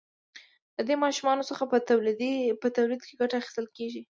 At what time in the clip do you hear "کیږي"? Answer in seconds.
3.77-4.01